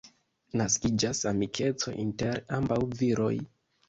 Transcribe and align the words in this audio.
Naskiĝas 0.59 1.19
amikeco 1.31 1.93
inter 2.05 2.39
ambaŭ 2.61 2.79
viroj. 3.03 3.31